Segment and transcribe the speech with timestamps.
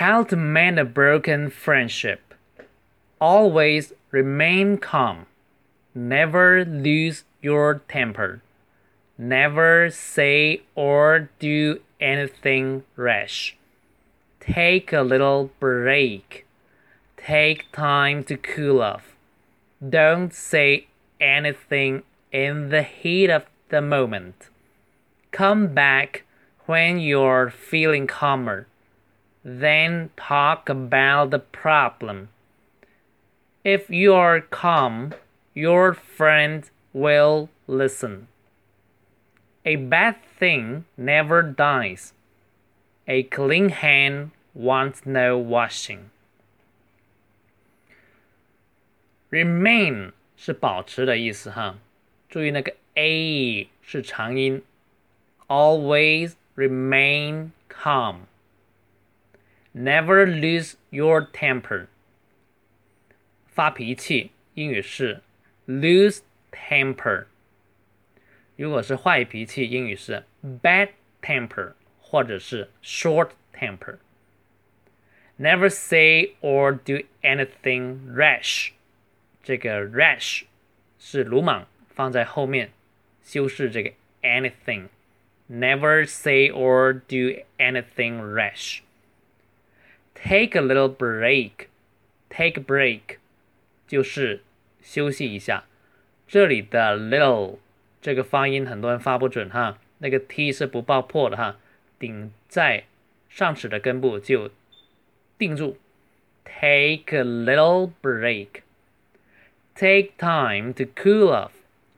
[0.00, 2.32] How to mend a broken friendship.
[3.20, 5.26] Always remain calm.
[5.94, 8.40] Never lose your temper.
[9.18, 13.58] Never say or do anything rash.
[14.40, 16.46] Take a little break.
[17.18, 19.14] Take time to cool off.
[19.86, 20.86] Don't say
[21.20, 24.48] anything in the heat of the moment.
[25.30, 26.24] Come back
[26.64, 28.66] when you're feeling calmer.
[29.43, 32.29] Then talk about the problem.
[33.63, 35.13] If you're calm,
[35.53, 38.27] your friend will listen.
[39.65, 42.13] A bad thing never dies.
[43.07, 46.09] A clean hand wants no washing.
[49.31, 51.77] Remain 是保持的意思哈，
[52.29, 54.63] 注意那个 a 是长音。
[55.47, 58.27] Always remain calm.
[59.73, 61.87] Never lose your temper.
[63.47, 65.21] 发脾气，英语是
[65.67, 66.19] lose
[66.51, 67.25] temper。
[68.55, 70.23] 如果是坏脾气，英语是
[70.61, 70.89] bad
[71.21, 78.71] temper，或者是 short temper。Never say or do anything rash。
[79.43, 80.43] 这个 rash
[80.97, 82.71] 是鲁莽，放在后面
[83.21, 88.79] 修饰这个 anything。Never say or do anything rash.
[90.19, 91.67] Take a little break.
[92.29, 93.17] Take a break
[93.87, 94.43] 就是
[94.81, 95.65] 休息一下。
[96.27, 97.59] 这里的 little
[98.01, 101.57] 这个发音很多人发不准哈，那个 t 是不爆破的哈，
[101.99, 102.85] 顶在
[103.29, 104.49] 上齿的根部就
[105.37, 105.77] 定住。
[106.43, 108.61] Take a little break.
[109.75, 111.51] Take time to cool off.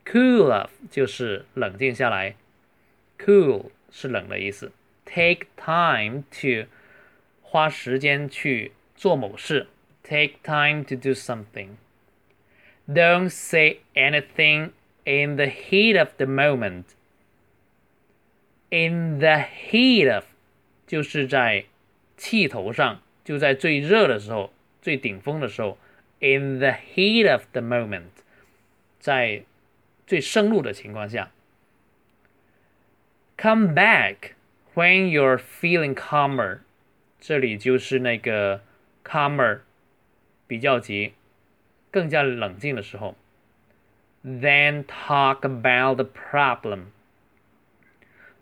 [0.05, 2.35] Cool off 就是冷静下来。
[3.19, 4.71] Cool 是冷的意思。
[5.05, 6.69] Take time to
[7.51, 9.67] 花时间去做某事。
[10.03, 11.77] Take time to do something.
[12.87, 14.71] Don't say anything
[15.03, 16.85] in the heat of the moment.
[18.69, 20.25] In the heat of
[20.85, 21.65] 就是在
[22.15, 25.77] 气头上，就在最热的时候、最顶峰的时候。
[26.19, 28.09] In the heat of the moment，
[28.99, 29.43] 在
[30.07, 31.31] 最盛怒的情况下。
[33.37, 34.31] Come back
[34.73, 36.61] when you're feeling calmer，
[37.21, 38.61] 这里就是那个
[39.03, 39.59] calmer
[40.45, 41.13] 比较级，
[41.91, 43.15] 更加冷静的时候。
[44.23, 46.85] Then talk about the problem。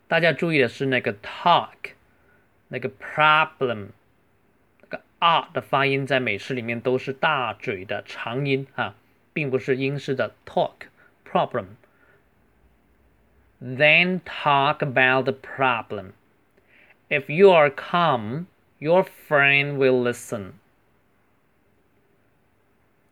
[0.08, 1.94] 大家注意的是那个 talk，
[2.68, 3.88] 那个 problem，
[4.82, 8.96] 那个 r 的发音在美式里面都是大嘴的长音啊，
[9.34, 10.88] 并不是英式的 talk
[11.30, 16.12] problem。Then talk about the problem.
[17.10, 18.46] If you are calm,
[18.81, 20.53] your friend will listen.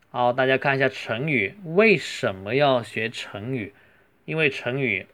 [0.09, 1.53] 好，大家看一下成语。
[1.63, 3.73] 为什么要学成语？
[4.25, 5.05] 因为成语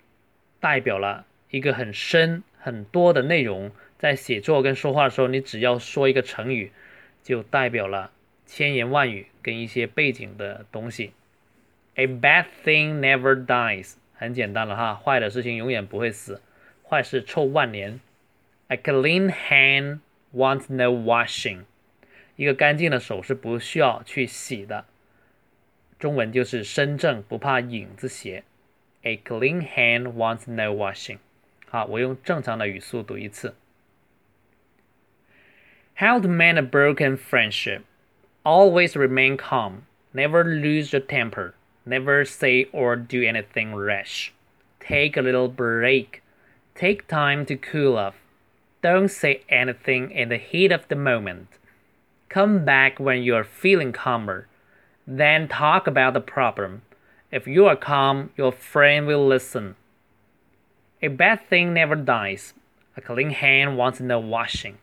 [0.60, 3.72] 代表了一个很深很多的内容。
[3.98, 6.72] 在写作跟说话的时候，你只要说一个成语，
[7.24, 8.12] 就代表了
[8.46, 11.12] 千言万语跟一些背景的东西。
[11.96, 13.96] A bad thing never dies.
[14.14, 16.42] 很简单了哈，坏的事情永远不会死，
[16.88, 18.00] 坏事臭万年。
[18.68, 20.00] A clean hand
[20.35, 21.65] wants no washing，
[22.37, 24.87] 一个干净的手是不需要去洗的。
[25.99, 28.45] 中文就是身正不怕影子斜。
[29.03, 31.19] A clean hand wants no washing。
[31.67, 33.55] 好，我用正常的语速读一次。
[35.97, 37.83] How to mend a broken friendship?
[38.43, 39.83] Always remain calm.
[40.13, 41.53] Never lose your temper.
[41.85, 44.33] Never say or do anything rash.
[44.81, 46.23] Take a little break.
[46.75, 48.15] Take time to cool off.
[48.86, 51.48] Don't say anything in the heat of the moment.
[52.30, 54.48] Come back when you are feeling calmer.
[55.08, 56.84] Then talk about the problem.
[57.32, 59.76] If you are calm, your friend will listen.
[61.02, 62.54] A bad thing never dies.
[62.96, 64.78] A clean hand wants no washing.